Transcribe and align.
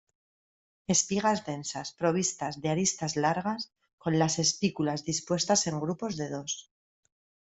Espigas 0.93 1.39
densas 1.49 1.87
provistas 1.99 2.53
de 2.61 2.69
aristas 2.73 3.13
largas, 3.25 3.61
con 4.03 4.13
las 4.17 4.39
espículas 4.39 5.03
dispuestas 5.09 5.67
en 5.67 5.79
grupos 5.79 6.17
de 6.17 6.27
dos. 6.29 6.71